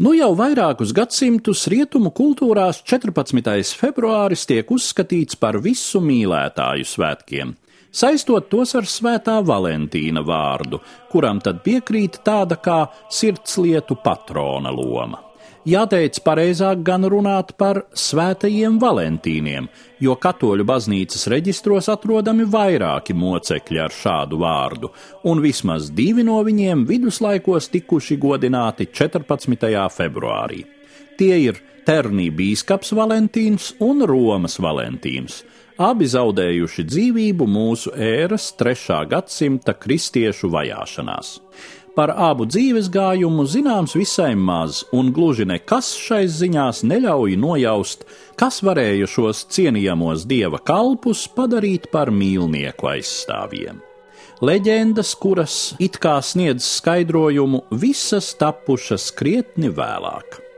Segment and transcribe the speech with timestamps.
[0.00, 3.74] Nu jau vairākus gadsimtus rietumu kultūrās 14.
[3.76, 7.52] februāris tiek uzskatīts par visu mīlētāju svētkiem,
[7.92, 10.80] saistot tos ar svētā Valentīna vārdu,
[11.12, 15.20] kuram tad piekrīt tāda kā sirdslietu patrona loma.
[15.68, 19.66] Jāteic, pareizāk gan runāt par svētajiem Valentīniem,
[20.00, 24.88] jo katoļu baznīcas reģistros atrodami vairāki mocekļi ar šādu vārdu,
[25.28, 29.68] un vismaz divi no viņiem viduslaikos tikuši godināti 14.
[29.92, 30.64] februārī.
[31.18, 35.40] Tie ir Ternī bīskaps Valentīns un Romas Valentīns,
[35.80, 39.00] abi zaudējuši dzīvību mūsu ēras 3.
[39.10, 41.38] gadsimta kristiešu vajāšanās.
[41.96, 48.04] Par abu dzīves gājumu zināms visai maz, un gluži nekas šais ziņās neļauj nojaust,
[48.38, 53.80] kas varēja šos cienījamos dieva kalpus padarīt par mīlnieku aizstāvjiem.
[54.40, 60.49] Leģendas, kuras it kā sniedz skaidrojumu, visas tapušas krietni vēlāk.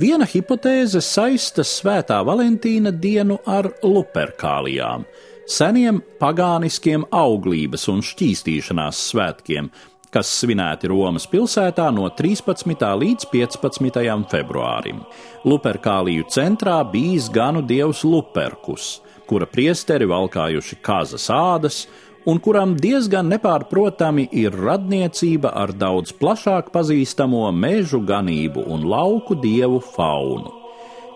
[0.00, 5.02] Viena hipotēze saista svētā Valentīna dienu ar luperkālijām,
[5.44, 9.68] seniem pagāniskiem auglības un šķīstīšanās svētkiem,
[10.12, 12.72] kas svinēti Romas pilsētā no 13.
[13.02, 14.00] līdz 15.
[14.32, 15.04] februārim.
[15.44, 21.84] Luperkāliju centrā bijis ganu dievs Luperkus, kura priesteri valkājuši kazas ādas,
[22.26, 29.80] un kuram diezgan nepārprotami ir radniecība ar daudz plašāk pazīstamo mežu ganību un lauku dievu
[29.94, 30.52] faunu.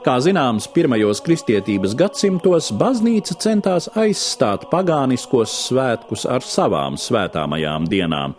[0.06, 8.36] Kā zināms, pirmajos kristietības gadsimtos baznīca centās aizstāt pagāniskos svētkus ar savām svētāmajām dienām,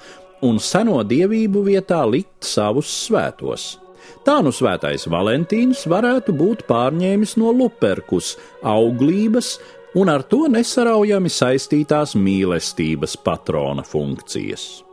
[0.48, 3.73] un seno dievību vietā likt savus svētos.
[4.28, 9.56] Tā nu svētais Valentīns varētu būt pārņēmis no Luperkus, auglības
[9.98, 14.87] un ar to nesaraujami saistītās mīlestības patrona funkcijas.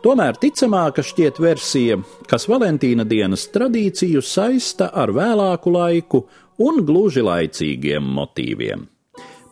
[0.00, 6.22] Tomēr ticamāka šķiet versija, kas Valentīna dienas tradīciju saista ar vēlāku laiku
[6.64, 8.86] un gluži laicīgiem motīviem.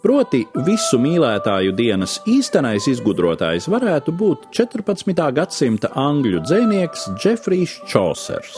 [0.00, 5.20] Proti, visu mīlētāju dienas īstenais izgudrotājs varētu būt 14.
[5.37, 8.56] gadsimta angļu dzinieks Jeffrijs Čosers.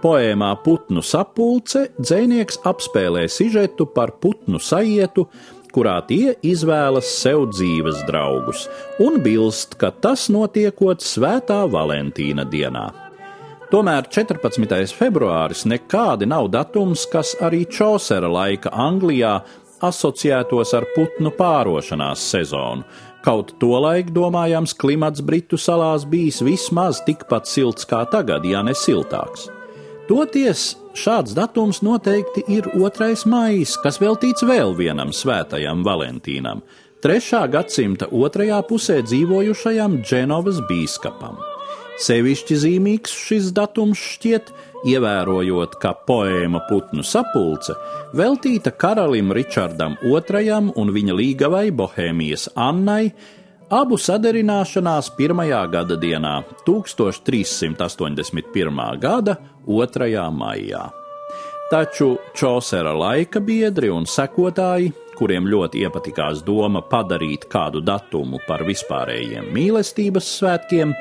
[0.00, 5.26] Poēmā Putnu sapulce dzinieks apspēlē sižetu par putnu sajietu,
[5.74, 8.68] kurā tie izvēlas sev dzīves draugus
[9.02, 12.86] un bilst, ka tas notiekot Svētā Valentīna dienā.
[13.72, 14.94] Tomēr 14.
[14.94, 19.40] februāris nekādi nav datums, kas arī Čosera laika Anglijā
[19.84, 22.86] asociētos ar putnu pārošanās sezonu.
[23.24, 29.48] Kaut tolaik, domājams, klimats Britu salās bijis vismaz tikpat silts kā tagad, ja ne siltāks.
[30.04, 33.06] Toties šāds datums noteikti ir 2.
[33.24, 36.60] maijs, kas veltīts vēl vienam svētajam Valentīnam,
[37.00, 37.38] 3.
[37.48, 41.38] gadsimta otrajā pusē dzīvojušajam Dženovas bīskapam.
[42.04, 44.52] Sevišķi zīmīgs šis datums šķiet,
[44.92, 47.72] ievērojot, ka poēma Putnu sapulce
[48.12, 53.14] veltīta karalim Ričardam II un viņa līgavai Bohēmijas Annai,
[53.72, 58.98] Abu sadarināšanās pirmajā gada dienā, 1381.
[59.00, 60.28] gada 2.
[60.36, 60.92] maijā.
[61.70, 69.48] Taču Čosera laika biedri un sekotāji, kuriem ļoti iepatikās doma padarīt kādu datumu par vispārējiem
[69.54, 70.92] mīlestības svētkiem,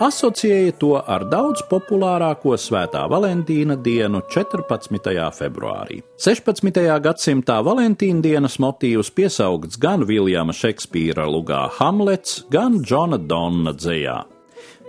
[0.00, 4.98] asociēja to ar daudz populārāko Svētā Valentīna dienu 14.
[5.36, 6.00] februārī.
[6.22, 6.80] 16.
[7.04, 14.18] gadsimtā Valentīna dienas motīvs piesaukts gan Viljama Šekspīra lugā Hamlets, gan Džona Donna dzējā.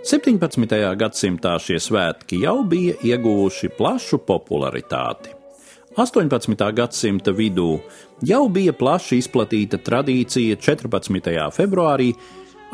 [0.04, 0.76] 17.
[1.00, 5.32] gadsimtā šie svētki jau bija ieguvuši plašu popularitāti.
[5.96, 6.72] 18.
[6.74, 7.78] gadsimta vidū
[8.26, 11.36] jau bija plaši izplatīta tradīcija 14.
[11.54, 12.10] februārī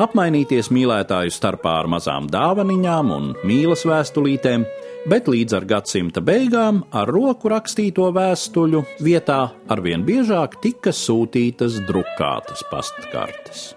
[0.00, 4.64] apmainīties mīlētāju starpā ar mazām dāvaniņām un mīlas vēstulītēm,
[5.10, 12.64] bet līdz ar gadsimta beigām ar roku rakstīto vēstuļu vietā arvien biežāk tika sūtītas drukātas
[12.70, 13.70] pastkartes.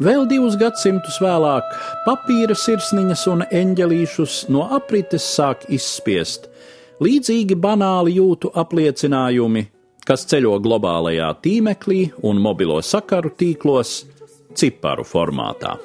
[0.00, 1.74] Vēl divus gadsimtus vēlāk
[2.06, 6.48] papīra sirsniņas un eņģelīšus no aprites sāk izspiest
[7.04, 9.66] līdzīgi banāli jūtu apliecinājumi,
[10.04, 14.00] kas ceļo globālajā tīmeklī un mobilo sakaru tīklos
[14.54, 15.76] ciparu formātā.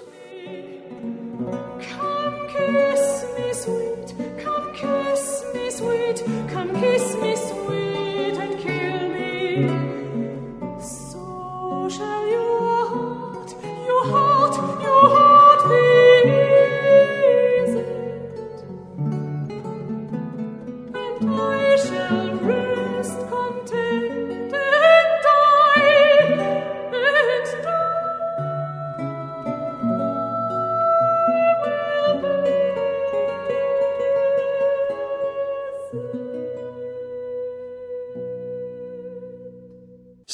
[1.85, 4.07] Come kiss me, sweet.
[4.43, 6.23] Come kiss me, sweet.
[6.53, 7.24] Come kiss me.